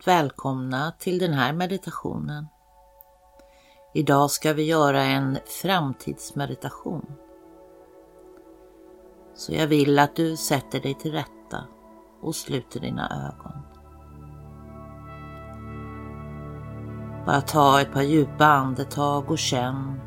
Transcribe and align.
varmt 0.00 0.06
välkomna 0.06 0.92
till 0.98 1.18
den 1.18 1.32
här 1.32 1.52
meditationen. 1.52 2.46
Idag 3.94 4.30
ska 4.30 4.52
vi 4.52 4.62
göra 4.62 5.02
en 5.02 5.38
framtidsmeditation. 5.62 7.06
Så 9.34 9.52
jag 9.52 9.66
vill 9.66 9.98
att 9.98 10.16
du 10.16 10.36
sätter 10.36 10.80
dig 10.80 10.94
till 10.94 11.12
rätta 11.12 11.64
och 12.22 12.34
sluter 12.34 12.80
dina 12.80 13.28
ögon. 13.28 13.62
Bara 17.26 17.40
ta 17.40 17.80
ett 17.80 17.92
par 17.92 18.02
djupa 18.02 18.44
andetag 18.44 19.30
och 19.30 19.38
känn. 19.38 20.00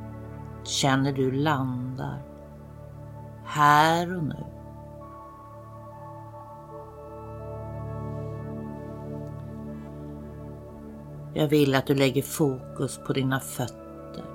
Känner 0.64 1.14
du 1.14 1.32
landar 1.32 2.24
här 3.46 4.18
och 4.18 4.24
nu. 4.24 4.53
Jag 11.36 11.48
vill 11.48 11.76
att 11.76 11.88
du 11.88 11.96
lägger 11.96 12.22
fokus 12.22 13.00
på 13.08 13.14
dina 13.14 13.40
fötter. 13.40 14.26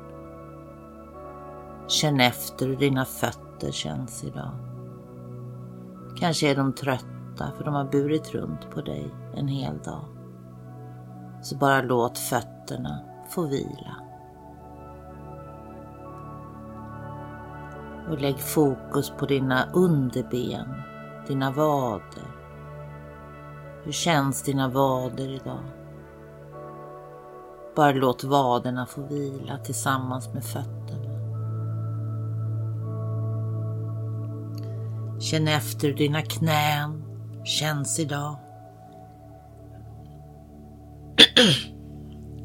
Känn 1.89 2.21
efter 2.21 2.67
hur 2.67 2.77
dina 2.77 3.05
fötter 3.05 3.71
känns 3.71 4.25
idag. 4.25 4.51
Kanske 6.17 6.51
är 6.51 6.57
de 6.57 6.73
trötta 6.73 7.53
för 7.57 7.65
de 7.65 7.75
har 7.75 7.85
burit 7.85 8.35
runt 8.35 8.71
på 8.71 8.81
dig 8.81 9.15
en 9.37 9.49
hel 9.49 9.79
dag. 9.79 10.05
Så 11.43 11.57
bara 11.57 11.83
låt 11.83 12.19
fötterna 12.19 13.01
få 13.31 13.47
vila. 13.47 13.97
Och 18.11 18.21
lägg 18.21 18.39
fokus 18.39 19.13
på 19.19 19.27
dina 19.27 19.69
underben, 19.75 20.83
dina 21.29 21.51
vader. 21.51 22.35
Hur 23.85 23.93
känns 23.93 24.43
dina 24.43 24.69
vader 24.69 25.29
idag? 25.29 25.78
Bara 27.79 27.93
låt 27.93 28.25
vaderna 28.25 28.87
få 28.87 29.03
vila 29.03 29.59
tillsammans 29.59 30.35
med 30.35 30.45
fötterna. 30.45 31.09
Känn 35.21 35.49
efter 35.49 35.89
hur 35.89 35.95
dina 35.95 36.23
knän 36.23 37.05
känns 37.45 37.99
idag. 37.99 38.37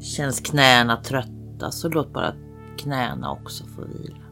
Känns 0.00 0.40
knäna 0.40 0.96
trötta 0.96 1.70
så 1.70 1.88
låt 1.88 2.12
bara 2.12 2.32
knäna 2.78 3.30
också 3.30 3.64
få 3.64 3.82
vila. 3.82 4.24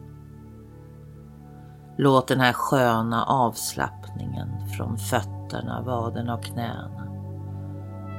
Låt 1.97 2.27
den 2.27 2.39
här 2.39 2.53
sköna 2.53 3.25
avslappningen 3.25 4.67
från 4.77 4.97
fötterna, 4.97 5.81
vaderna 5.85 6.33
och 6.33 6.43
knäna 6.43 7.07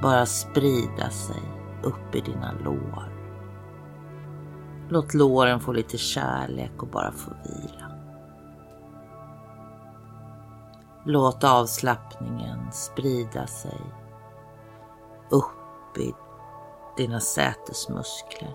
bara 0.03 0.27
sprida 0.27 1.11
sig 1.11 1.64
upp 1.85 2.15
i 2.15 2.21
dina 2.21 2.53
lår. 2.65 3.13
Låt 4.89 5.15
låren 5.15 5.61
få 5.61 5.73
lite 5.73 5.99
kärlek 5.99 6.83
och 6.83 6.89
bara 6.89 7.13
få 7.13 7.31
vila. 7.45 7.91
Låt 11.05 11.45
avslappningen 11.45 12.73
sprida 12.73 13.47
sig 13.47 13.81
upp 15.31 15.99
i 15.99 16.15
dina 16.97 17.21
sätesmuskler. 17.21 18.55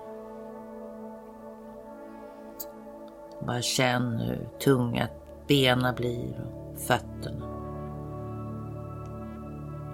Bara 3.46 3.62
känn 3.62 4.18
hur 4.18 4.50
tunga 4.64 5.08
benen 5.48 5.96
blir 5.96 6.52
och 6.74 6.80
fötterna. 6.80 7.46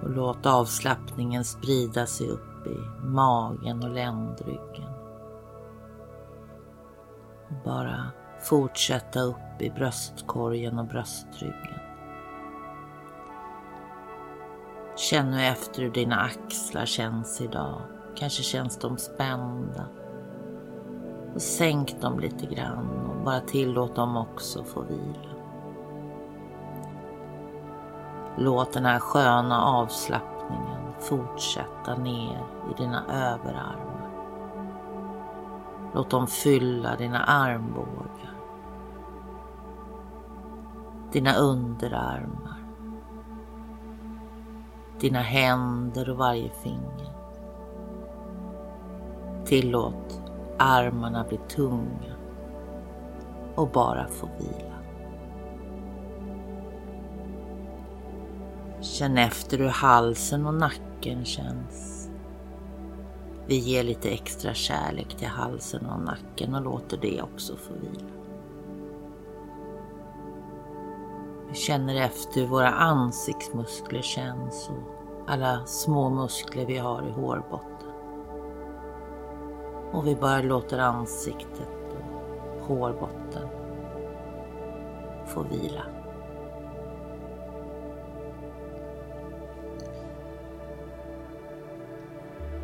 Och 0.03 0.09
låt 0.09 0.45
avslappningen 0.45 1.43
sprida 1.43 2.05
sig 2.05 2.29
upp 2.29 2.54
i 2.65 3.05
magen 3.05 3.83
och 3.83 3.89
ländryggen. 3.89 4.89
Och 7.47 7.63
bara 7.65 8.11
fortsätta 8.41 9.19
upp 9.19 9.61
i 9.61 9.69
bröstkorgen 9.69 10.79
och 10.79 10.85
bröstryggen. 10.85 11.79
Känn 14.95 15.31
nu 15.31 15.45
efter 15.45 15.81
hur 15.81 15.91
dina 15.91 16.15
axlar 16.15 16.85
känns 16.85 17.41
idag. 17.41 17.81
Kanske 18.15 18.43
känns 18.43 18.77
de 18.77 18.97
spända. 18.97 19.85
Och 21.35 21.41
sänk 21.41 22.01
dem 22.01 22.19
lite 22.19 22.45
grann 22.45 23.05
och 23.09 23.25
bara 23.25 23.39
tillåt 23.39 23.95
dem 23.95 24.17
också 24.17 24.63
få 24.63 24.81
vila. 24.81 25.35
Låt 28.37 28.73
den 28.73 28.85
här 28.85 28.99
sköna 28.99 29.61
avslappningen 29.61 30.84
fortsätta 30.99 31.95
ner 31.95 32.43
i 32.71 32.73
dina 32.77 33.03
överarmar. 33.05 34.09
Låt 35.93 36.09
dem 36.09 36.27
fylla 36.27 36.95
dina 36.95 37.23
armbågar. 37.23 38.35
Dina 41.11 41.33
underarmar. 41.33 42.65
Dina 44.99 45.19
händer 45.19 46.09
och 46.09 46.17
varje 46.17 46.49
finger. 46.49 47.15
Tillåt 49.45 50.21
armarna 50.57 51.25
bli 51.29 51.37
tunga 51.37 52.15
och 53.55 53.69
bara 53.69 54.07
få 54.07 54.29
vila. 54.39 54.75
Känn 58.81 59.17
efter 59.17 59.57
hur 59.57 59.69
halsen 59.69 60.45
och 60.45 60.53
nacken 60.53 60.84
nacken 60.95 61.25
känns. 61.25 62.09
Vi 63.47 63.55
ger 63.55 63.83
lite 63.83 64.09
extra 64.09 64.53
kärlek 64.53 65.17
till 65.17 65.27
halsen 65.27 65.85
och 65.85 66.01
nacken 66.01 66.55
och 66.55 66.61
låter 66.61 66.97
det 66.97 67.21
också 67.21 67.55
få 67.55 67.73
vila. 67.73 68.11
Vi 71.49 71.55
känner 71.55 71.95
efter 71.95 72.41
hur 72.41 72.47
våra 72.47 72.69
ansiktsmuskler 72.69 74.01
känns 74.01 74.69
och 74.69 75.31
alla 75.31 75.65
små 75.65 76.09
muskler 76.09 76.65
vi 76.65 76.77
har 76.77 77.07
i 77.07 77.11
hårbotten. 77.11 77.91
Och 79.93 80.07
vi 80.07 80.15
bara 80.15 80.41
låter 80.41 80.79
ansiktet 80.79 81.69
och 82.59 82.67
hårbotten 82.67 83.47
få 85.25 85.43
vila. 85.43 85.94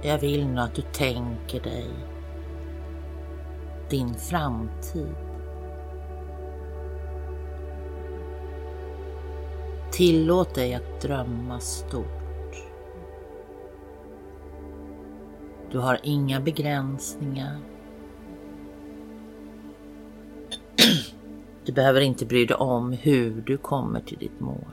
Jag 0.04 0.20
vill 0.20 0.48
nu 0.48 0.62
att 0.62 0.76
du 0.76 0.82
tänker 0.82 1.62
dig 1.62 1.88
din 3.90 4.14
framtid. 4.14 5.16
Tillåt 9.92 10.56
dig 10.56 10.74
att 10.74 11.02
drömma 11.02 11.60
stort. 11.60 12.56
Du 15.72 15.80
har 15.80 16.00
inga 16.04 16.40
begränsningar. 16.40 17.58
Du 21.66 21.72
behöver 21.72 22.02
inte 22.02 22.26
bry 22.26 22.46
dig 22.46 22.58
om 22.58 22.92
hur 22.92 23.42
du 23.42 23.58
kommer 23.58 24.00
till 24.00 24.18
ditt 24.18 24.40
mål. 24.40 24.72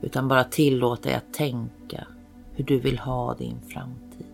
Utan 0.00 0.28
bara 0.28 0.44
tillåt 0.44 1.02
dig 1.02 1.14
att 1.14 1.34
tänka 1.34 2.06
hur 2.54 2.64
du 2.64 2.80
vill 2.80 2.98
ha 2.98 3.34
din 3.34 3.60
framtid. 3.60 4.26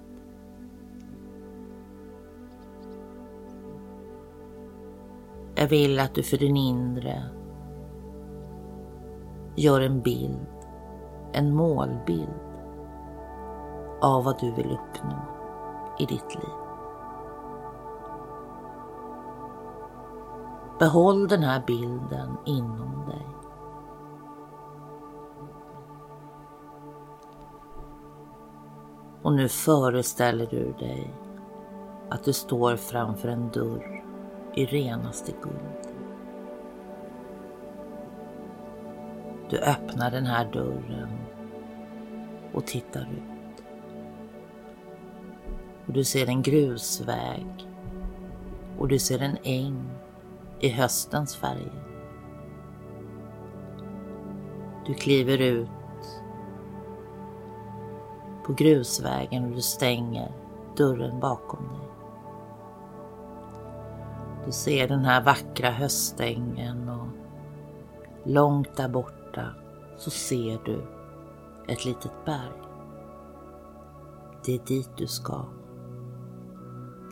Jag 5.54 5.68
vill 5.68 6.00
att 6.00 6.14
du 6.14 6.22
för 6.22 6.36
din 6.36 6.56
inre 6.56 7.22
gör 9.56 9.80
en 9.80 10.00
bild, 10.00 10.46
en 11.32 11.54
målbild 11.54 12.28
av 14.00 14.24
vad 14.24 14.40
du 14.40 14.52
vill 14.52 14.66
uppnå 14.66 15.18
i 15.98 16.06
ditt 16.06 16.34
liv. 16.34 16.54
Behåll 20.78 21.28
den 21.28 21.42
här 21.42 21.62
bilden 21.66 22.36
inom 22.46 23.04
dig. 23.06 23.37
Och 29.28 29.34
nu 29.34 29.48
föreställer 29.48 30.46
du 30.46 30.72
dig 30.72 31.14
att 32.08 32.24
du 32.24 32.32
står 32.32 32.76
framför 32.76 33.28
en 33.28 33.50
dörr 33.50 34.04
i 34.54 34.66
renaste 34.66 35.32
guld. 35.42 35.94
Du 39.50 39.58
öppnar 39.58 40.10
den 40.10 40.26
här 40.26 40.52
dörren 40.52 41.18
och 42.52 42.66
tittar 42.66 43.02
ut. 43.02 43.64
Och 45.86 45.92
du 45.92 46.04
ser 46.04 46.26
en 46.26 46.42
grusväg 46.42 47.68
och 48.78 48.88
du 48.88 48.98
ser 48.98 49.22
en 49.22 49.36
äng 49.42 49.90
i 50.60 50.68
höstens 50.68 51.36
färger. 51.36 51.84
Du 54.86 54.94
kliver 54.94 55.38
ut 55.38 55.77
på 58.48 58.54
grusvägen 58.54 59.44
och 59.44 59.50
du 59.50 59.62
stänger 59.62 60.32
dörren 60.76 61.20
bakom 61.20 61.68
dig. 61.68 61.88
Du 64.46 64.52
ser 64.52 64.88
den 64.88 65.04
här 65.04 65.22
vackra 65.22 65.70
höstängen 65.70 66.88
och 66.88 67.06
långt 68.24 68.76
där 68.76 68.88
borta 68.88 69.46
så 69.96 70.10
ser 70.10 70.60
du 70.64 70.86
ett 71.68 71.84
litet 71.84 72.24
berg. 72.24 72.62
Det 74.44 74.54
är 74.54 74.66
dit 74.66 74.90
du 74.96 75.06
ska. 75.06 75.44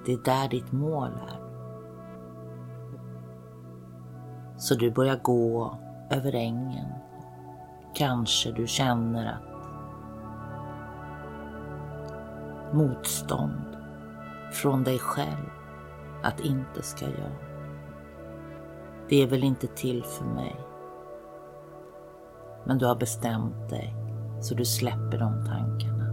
Det 0.07 0.13
är 0.13 0.25
där 0.25 0.49
ditt 0.49 0.73
mål 0.73 1.11
är. 1.29 1.41
Så 4.59 4.75
du 4.75 4.91
börjar 4.91 5.21
gå 5.23 5.77
över 6.11 6.35
ängen. 6.35 6.89
Kanske 7.95 8.53
du 8.53 8.67
känner 8.67 9.33
att 9.33 9.56
motstånd 12.73 13.77
från 14.53 14.85
dig 14.85 14.99
själv 14.99 15.51
att 16.23 16.41
inte 16.41 16.83
ska 16.83 17.05
göra. 17.05 17.47
Det 19.09 19.23
är 19.23 19.27
väl 19.27 19.45
inte 19.45 19.67
till 19.67 20.05
för 20.05 20.25
mig. 20.25 20.57
Men 22.65 22.79
du 22.79 22.87
har 22.87 22.97
bestämt 22.97 23.69
dig 23.69 23.95
så 24.41 24.55
du 24.55 24.65
släpper 24.65 25.19
de 25.19 25.45
tankarna 25.45 26.07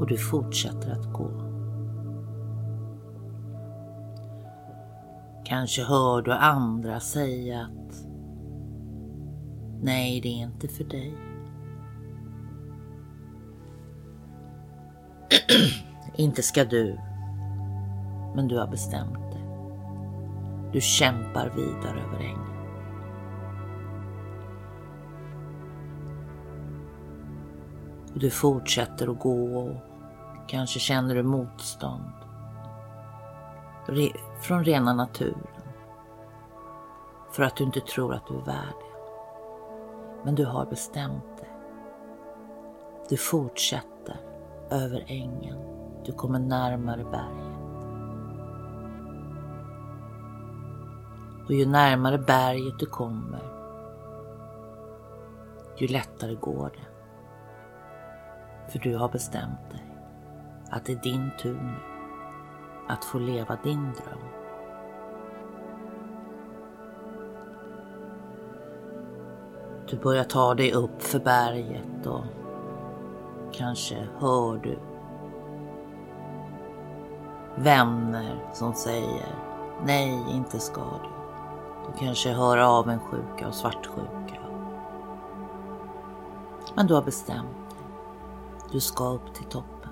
och 0.00 0.06
du 0.06 0.18
fortsätter 0.18 0.90
att 0.90 1.12
gå. 1.12 1.30
Kanske 5.44 5.84
hör 5.84 6.22
du 6.22 6.32
andra 6.32 7.00
säga 7.00 7.60
att 7.60 8.06
nej, 9.82 10.20
det 10.20 10.28
är 10.28 10.42
inte 10.42 10.68
för 10.68 10.84
dig. 10.84 11.31
inte 16.16 16.42
ska 16.42 16.64
du, 16.64 16.98
men 18.34 18.48
du 18.48 18.58
har 18.58 18.66
bestämt 18.66 19.32
dig. 19.32 19.44
Du 20.72 20.80
kämpar 20.80 21.52
vidare 21.56 22.00
över 22.00 22.24
ängen. 22.24 22.52
Och 28.14 28.18
du 28.18 28.30
fortsätter 28.30 29.08
att 29.08 29.18
gå 29.18 29.58
och 29.58 29.76
kanske 30.48 30.78
känner 30.78 31.14
du 31.14 31.22
motstånd 31.22 32.12
från 34.40 34.64
rena 34.64 34.92
naturen. 34.92 35.46
För 37.32 37.42
att 37.42 37.56
du 37.56 37.64
inte 37.64 37.80
tror 37.80 38.14
att 38.14 38.26
du 38.26 38.34
är 38.34 38.44
värd 38.44 38.74
det. 38.80 38.92
Men 40.24 40.34
du 40.34 40.44
har 40.44 40.66
bestämt 40.66 41.38
dig. 41.38 41.48
Du 43.08 43.16
fortsätter 43.16 43.91
över 44.72 45.04
ängen. 45.06 45.58
Du 46.04 46.12
kommer 46.12 46.38
närmare 46.38 47.04
berget. 47.04 47.52
Och 51.46 51.52
ju 51.52 51.66
närmare 51.66 52.18
berget 52.18 52.78
du 52.78 52.86
kommer, 52.86 53.42
ju 55.78 55.86
lättare 55.86 56.34
går 56.34 56.70
det. 56.74 56.92
För 58.72 58.78
du 58.78 58.96
har 58.96 59.08
bestämt 59.08 59.70
dig 59.70 59.84
att 60.70 60.84
det 60.84 60.92
är 60.92 61.02
din 61.02 61.30
tur 61.42 61.60
nu 61.62 61.74
att 62.88 63.04
få 63.04 63.18
leva 63.18 63.58
din 63.62 63.92
dröm. 63.92 64.28
Du 69.88 69.96
börjar 69.96 70.24
ta 70.24 70.54
dig 70.54 70.72
upp 70.72 71.02
för 71.02 71.18
berget 71.18 72.06
och 72.06 72.24
kanske 73.52 74.08
hör 74.18 74.56
du 74.56 74.78
vänner 77.56 78.50
som 78.52 78.74
säger 78.74 79.34
nej, 79.84 80.24
inte 80.30 80.58
ska 80.58 80.80
du. 80.80 81.08
Du 81.86 81.98
kanske 81.98 82.32
hör 82.32 82.58
avundsjuka 82.58 83.48
och 83.48 83.54
svartsjuka. 83.54 84.40
Men 86.74 86.86
du 86.86 86.94
har 86.94 87.02
bestämt 87.02 87.70
dig. 87.70 87.78
Du 88.72 88.80
ska 88.80 89.08
upp 89.08 89.34
till 89.34 89.44
toppen. 89.44 89.90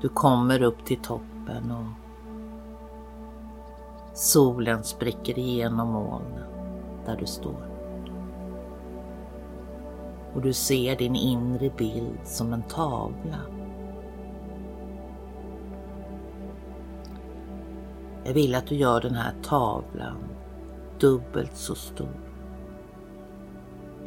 Du 0.00 0.08
kommer 0.08 0.62
upp 0.62 0.84
till 0.84 1.00
toppen 1.00 1.70
och 1.70 1.86
solen 4.16 4.84
spricker 4.84 5.38
igenom 5.38 5.88
molnen 5.88 6.50
där 7.06 7.16
du 7.16 7.26
står. 7.26 7.75
Och 10.36 10.42
du 10.42 10.52
ser 10.52 10.96
din 10.96 11.16
inre 11.16 11.70
bild 11.70 12.18
som 12.24 12.52
en 12.52 12.62
tavla. 12.62 13.40
Jag 18.24 18.34
vill 18.34 18.54
att 18.54 18.66
du 18.66 18.74
gör 18.74 19.00
den 19.00 19.14
här 19.14 19.34
tavlan 19.42 20.24
dubbelt 21.00 21.56
så 21.56 21.74
stor 21.74 22.20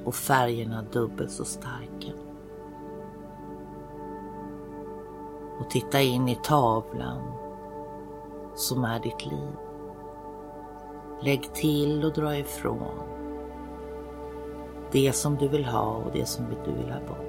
och 0.06 0.16
färgerna 0.16 0.86
dubbelt 0.92 1.32
så 1.32 1.46
starka. 1.46 2.14
och 5.60 5.70
titta 5.70 6.02
in 6.02 6.28
i 6.28 6.40
tavlan 6.44 7.22
som 8.56 8.84
är 8.84 9.00
ditt 9.00 9.26
liv. 9.26 9.56
Lägg 11.22 11.54
till 11.54 12.06
och 12.06 12.14
dra 12.14 12.38
ifrån 12.38 13.19
det 14.92 15.16
som 15.16 15.36
du 15.36 15.48
vill 15.48 15.66
ha 15.66 15.96
och 15.96 16.12
det 16.14 16.26
som 16.26 16.46
du 16.66 16.72
vill 16.72 16.92
ha 16.92 17.00
bort. 17.00 17.26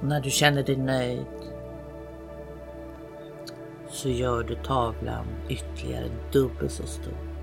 Och 0.00 0.08
när 0.08 0.20
du 0.20 0.30
känner 0.30 0.62
dig 0.62 0.76
nöjd 0.76 1.26
så 3.88 4.08
gör 4.08 4.42
du 4.42 4.54
tavlan 4.54 5.26
ytterligare 5.48 6.08
dubbelt 6.32 6.72
så 6.72 6.86
stor 6.86 7.34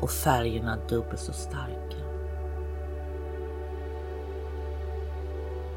och 0.00 0.10
färgerna 0.10 0.78
dubbelt 0.88 1.20
så 1.20 1.32
starka. 1.32 1.90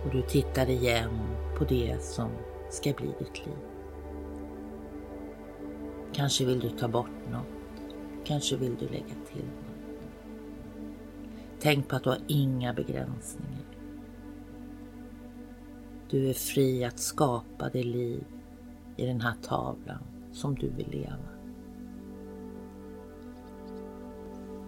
och 0.06 0.12
du 0.12 0.22
tittar 0.22 0.70
igen 0.70 1.20
på 1.58 1.64
det 1.64 2.04
som 2.04 2.30
ska 2.70 2.94
bli 2.94 3.08
ditt 3.20 3.46
liv. 3.46 3.56
Kanske 6.14 6.46
vill 6.46 6.60
du 6.60 6.70
ta 6.70 6.88
bort 6.88 7.32
något. 7.32 7.63
Kanske 8.24 8.56
vill 8.56 8.76
du 8.76 8.88
lägga 8.88 9.16
till 9.34 9.46
något. 9.46 9.74
Tänk 11.60 11.88
på 11.88 11.96
att 11.96 12.04
du 12.04 12.10
har 12.10 12.20
inga 12.28 12.74
begränsningar. 12.74 13.66
Du 16.10 16.30
är 16.30 16.34
fri 16.34 16.86
att 16.86 17.00
skapa 17.00 17.70
det 17.70 17.84
liv 17.84 18.24
i 18.98 19.06
den 19.06 19.22
här 19.22 19.34
tavlan 19.42 20.04
som 20.32 20.56
du 20.56 20.70
vill 20.70 20.90
leva. 20.92 21.34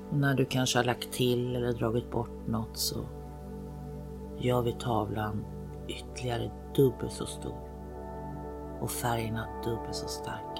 Och 0.09 0.17
när 0.17 0.35
du 0.35 0.45
kanske 0.45 0.79
har 0.79 0.83
lagt 0.83 1.11
till 1.11 1.55
eller 1.55 1.73
dragit 1.73 2.11
bort 2.11 2.47
något 2.47 2.77
så 2.77 3.05
gör 4.39 4.61
vi 4.61 4.73
tavlan 4.73 5.45
ytterligare 5.87 6.51
dubbelt 6.75 7.11
så 7.11 7.25
stor 7.25 7.69
och 8.81 8.91
färgerna 8.91 9.47
dubbelt 9.63 9.95
så 9.95 10.07
starka. 10.07 10.54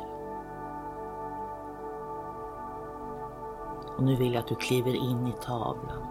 Och 3.98 4.04
nu 4.04 4.16
vill 4.16 4.34
jag 4.34 4.42
att 4.42 4.48
du 4.48 4.56
kliver 4.56 4.96
in 4.96 5.28
i 5.28 5.34
tavlan. 5.42 6.08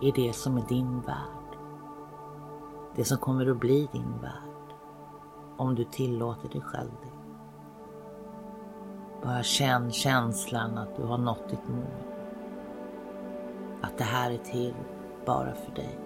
I 0.00 0.10
det 0.10 0.32
som 0.32 0.56
är 0.56 0.62
din 0.68 1.00
värld. 1.00 1.58
Det 2.96 3.04
som 3.04 3.18
kommer 3.18 3.50
att 3.50 3.60
bli 3.60 3.88
din 3.92 4.18
värld. 4.22 4.74
Om 5.56 5.74
du 5.74 5.84
tillåter 5.84 6.48
dig 6.48 6.60
själv 6.60 6.90
det. 7.02 7.18
Bara 9.22 9.42
känn 9.42 9.92
känslan 9.92 10.78
att 10.78 10.96
du 10.96 11.02
har 11.02 11.18
nått 11.18 11.48
ditt 11.48 11.68
mål. 11.68 12.04
Att 13.82 13.98
det 13.98 14.04
här 14.04 14.30
är 14.30 14.38
till 14.38 14.74
bara 15.26 15.54
för 15.54 15.74
dig. 15.74 15.98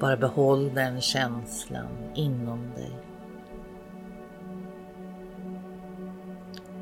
Bara 0.00 0.16
behåll 0.16 0.74
den 0.74 1.00
känslan 1.00 1.88
inom 2.14 2.70
dig. 2.74 3.13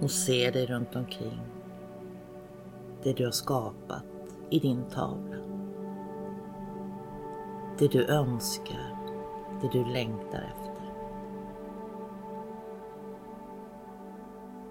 Och 0.02 0.11
se 0.11 0.50
dig 0.50 0.66
runt 0.66 0.97
omkring. 0.97 1.40
Det 3.02 3.12
du 3.12 3.25
har 3.25 3.32
skapat 3.32 4.04
i 4.50 4.59
din 4.59 4.85
tavla. 4.90 5.37
Det 7.78 7.88
du 7.88 8.06
önskar, 8.06 8.97
det 9.62 9.68
du 9.73 9.85
längtar 9.85 10.52
efter. 10.52 10.92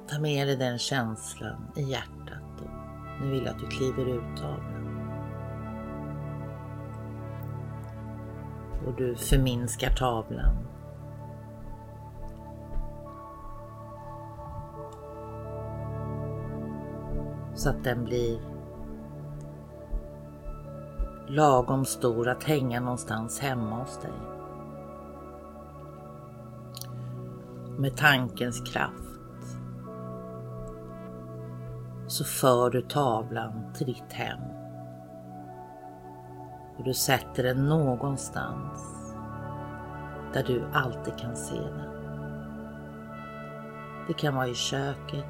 Ta 0.07 0.19
med 0.19 0.47
dig 0.47 0.57
den 0.57 0.77
känslan 0.77 1.71
i 1.75 1.81
hjärtat 1.81 2.61
och 2.61 3.21
nu 3.21 3.29
vill 3.29 3.43
jag 3.45 3.55
att 3.55 3.59
du 3.59 3.67
kliver 3.67 4.05
ut 4.05 4.37
tavlan. 4.37 5.09
Och 8.87 8.93
du 8.97 9.15
förminskar 9.15 9.89
tavlan. 9.89 10.67
Så 17.61 17.69
att 17.69 17.83
den 17.83 18.05
blir 18.05 18.39
lagom 21.27 21.85
stor 21.85 22.29
att 22.29 22.43
hänga 22.43 22.79
någonstans 22.79 23.39
hemma 23.39 23.75
hos 23.75 24.01
dig. 24.01 24.11
Med 27.77 27.97
tankens 27.97 28.61
kraft 28.73 29.57
så 32.07 32.23
för 32.23 32.69
du 32.69 32.81
tavlan 32.81 33.73
till 33.73 33.87
ditt 33.87 34.13
hem. 34.13 34.41
Och 36.77 36.83
du 36.83 36.93
sätter 36.93 37.43
den 37.43 37.69
någonstans 37.69 39.13
där 40.33 40.43
du 40.43 40.63
alltid 40.73 41.17
kan 41.17 41.35
se 41.35 41.59
den. 41.59 41.89
Det 44.07 44.13
kan 44.13 44.35
vara 44.35 44.47
i 44.47 44.55
köket, 44.55 45.25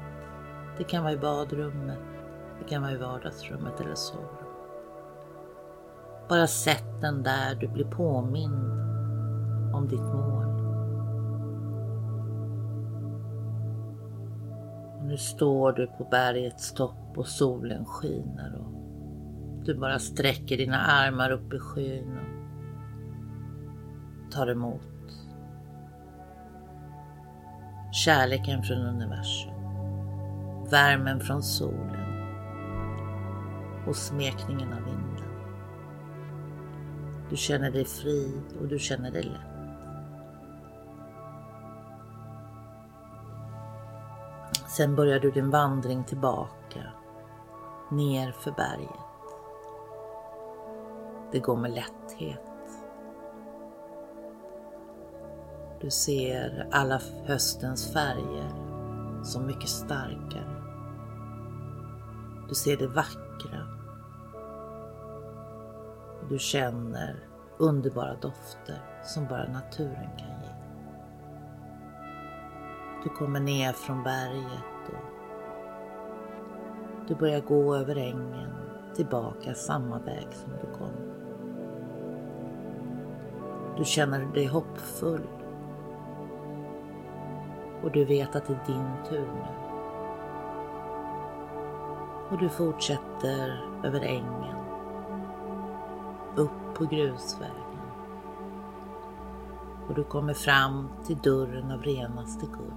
det 0.78 0.84
kan 0.84 1.02
vara 1.02 1.12
i 1.12 1.18
badrummet, 1.18 2.11
det 2.62 2.68
kan 2.68 2.82
vara 2.82 2.92
i 2.92 2.96
vardagsrummet 2.96 3.80
eller 3.80 3.94
sovrummet. 3.94 4.38
Bara 6.28 6.46
sätt 6.46 7.00
den 7.00 7.22
där 7.22 7.54
du 7.54 7.68
blir 7.68 7.84
påmind 7.84 8.72
om 9.74 9.88
ditt 9.88 10.00
mål. 10.00 10.42
Och 14.98 15.04
nu 15.04 15.16
står 15.16 15.72
du 15.72 15.86
på 15.86 16.04
bergets 16.10 16.72
topp 16.72 17.12
och 17.16 17.26
solen 17.26 17.84
skiner 17.84 18.54
och 18.58 18.72
du 19.64 19.74
bara 19.74 19.98
sträcker 19.98 20.56
dina 20.56 20.78
armar 20.78 21.30
upp 21.30 21.52
i 21.54 21.58
skyn 21.58 22.18
och 24.26 24.32
tar 24.32 24.50
emot 24.50 24.82
kärleken 27.92 28.62
från 28.62 28.78
universum, 28.78 29.52
värmen 30.70 31.20
från 31.20 31.42
solen 31.42 32.01
och 33.86 33.96
smekningen 33.96 34.72
av 34.72 34.84
vinden. 34.84 35.32
Du 37.30 37.36
känner 37.36 37.70
dig 37.70 37.84
fri 37.84 38.42
och 38.60 38.68
du 38.68 38.78
känner 38.78 39.10
dig 39.10 39.22
lätt. 39.22 39.52
Sen 44.68 44.96
börjar 44.96 45.20
du 45.20 45.30
din 45.30 45.50
vandring 45.50 46.04
tillbaka 46.04 46.92
ner 47.90 48.32
för 48.32 48.50
berget. 48.50 48.88
Det 51.32 51.38
går 51.38 51.56
med 51.56 51.70
lätthet. 51.70 52.40
Du 55.80 55.90
ser 55.90 56.68
alla 56.70 57.00
höstens 57.24 57.92
färger 57.92 58.50
som 59.24 59.46
mycket 59.46 59.68
starkare. 59.68 60.62
Du 62.48 62.54
ser 62.54 62.76
det 62.76 62.86
vackra. 62.86 63.21
Du 66.28 66.38
känner 66.38 67.16
underbara 67.58 68.14
dofter 68.14 69.02
som 69.04 69.26
bara 69.26 69.48
naturen 69.48 70.08
kan 70.18 70.28
ge. 70.28 70.52
Du 73.02 73.08
kommer 73.08 73.40
ner 73.40 73.72
från 73.72 74.02
berget 74.02 74.88
och 74.88 75.12
du 77.08 77.14
börjar 77.14 77.40
gå 77.40 77.74
över 77.74 77.96
ängen 77.96 78.50
tillbaka 78.94 79.54
samma 79.54 79.98
väg 79.98 80.26
som 80.30 80.52
du 80.52 80.78
kom. 80.78 81.12
Du 83.78 83.84
känner 83.84 84.24
dig 84.34 84.46
hoppfull 84.46 85.28
och 87.82 87.90
du 87.92 88.04
vet 88.04 88.36
att 88.36 88.46
det 88.46 88.52
är 88.52 88.66
din 88.66 89.08
tur 89.08 89.26
nu. 89.26 89.61
Och 92.32 92.38
du 92.38 92.48
fortsätter 92.48 93.64
över 93.84 94.00
ängen, 94.00 94.56
upp 96.36 96.74
på 96.74 96.84
grusvägen 96.84 97.56
och 99.88 99.94
du 99.94 100.04
kommer 100.04 100.34
fram 100.34 100.88
till 101.06 101.18
dörren 101.18 101.70
av 101.70 101.82
renaste 101.82 102.46
guld. 102.46 102.72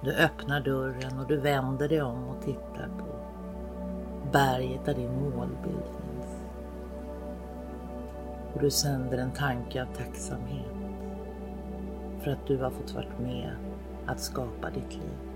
Du 0.00 0.14
öppnar 0.14 0.60
dörren 0.60 1.18
och 1.18 1.26
du 1.26 1.36
vänder 1.36 1.88
dig 1.88 2.02
om 2.02 2.28
och 2.28 2.42
tittar 2.42 2.88
på 2.98 3.04
berget 4.32 4.84
där 4.84 4.94
din 4.94 5.20
målbild 5.20 5.84
finns. 5.84 6.42
Och 8.54 8.60
du 8.60 8.70
sänder 8.70 9.18
en 9.18 9.32
tanke 9.32 9.82
av 9.82 9.86
tacksamhet 9.86 10.74
för 12.20 12.30
att 12.30 12.46
du 12.46 12.58
har 12.58 12.70
fått 12.70 12.94
vara 12.94 13.18
med 13.20 13.50
att 14.06 14.20
skapa 14.20 14.70
ditt 14.70 14.92
liv. 14.94 15.31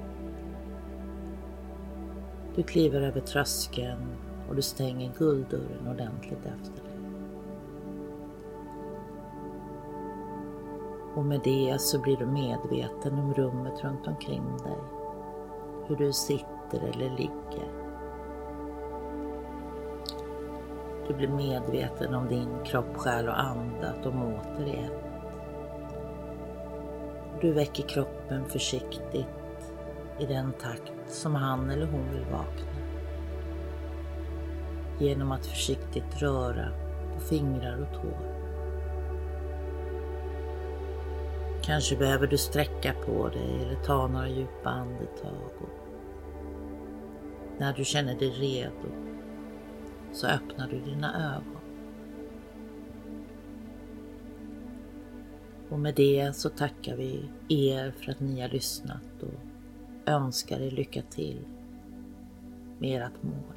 Du 2.57 2.63
kliver 2.63 3.01
över 3.01 3.21
tröskeln 3.21 4.17
och 4.49 4.57
du 4.57 4.63
stänger 4.63 5.13
gulddörren 5.19 5.89
ordentligt 5.89 6.47
efter 6.47 6.83
dig. 6.83 6.93
Och 11.15 11.25
med 11.25 11.41
det 11.45 11.81
så 11.81 12.01
blir 12.01 12.17
du 12.17 12.27
medveten 12.27 13.19
om 13.19 13.35
rummet 13.35 13.85
runt 13.85 14.07
omkring 14.07 14.57
dig. 14.65 14.79
Hur 15.87 15.97
du 15.97 16.13
sitter 16.13 16.81
eller 16.95 17.11
ligger. 17.17 17.69
Du 21.09 21.15
blir 21.15 21.29
medveten 21.29 22.15
om 22.15 22.29
din 22.29 22.65
kropp, 22.65 22.97
själ 22.97 23.29
och 23.29 23.41
ande, 23.41 23.89
att 23.89 24.03
de 24.03 24.23
åter 24.23 24.67
är 24.67 24.85
ett. 24.85 25.05
Du 27.41 27.53
väcker 27.53 27.89
kroppen 27.89 28.45
försiktigt 28.45 29.27
i 30.19 30.27
den 30.27 30.53
takt 30.53 30.96
som 31.09 31.35
han 31.35 31.71
eller 31.71 31.87
hon 31.87 32.11
vill 32.13 32.25
vakna. 32.25 32.73
Genom 34.99 35.33
att 35.33 35.47
försiktigt 35.47 36.23
röra 36.23 36.69
på 37.15 37.21
fingrar 37.21 37.79
och 37.81 38.03
tår. 38.03 38.37
Kanske 41.63 41.97
behöver 41.97 42.27
du 42.27 42.39
sträcka 42.39 42.95
på 43.07 43.29
dig 43.29 43.63
eller 43.63 43.85
ta 43.85 44.07
några 44.07 44.29
djupa 44.29 44.71
andetag. 44.71 45.53
Och 45.59 45.69
när 47.59 47.73
du 47.73 47.85
känner 47.85 48.15
dig 48.15 48.31
redo 48.31 48.89
så 50.13 50.27
öppnar 50.27 50.69
du 50.69 50.81
dina 50.81 51.37
ögon. 51.37 51.63
Och 55.69 55.79
med 55.79 55.95
det 55.95 56.37
så 56.37 56.49
tackar 56.49 56.97
vi 56.97 57.25
er 57.49 57.91
för 57.91 58.13
att 58.13 58.21
ni 58.21 58.41
har 58.41 58.49
lyssnat 58.49 59.23
och 59.23 59.56
önskar 60.07 60.61
er 60.61 60.71
lycka 60.71 61.03
till 61.03 61.41
med 62.79 63.03
ert 63.03 63.23
mål. 63.23 63.56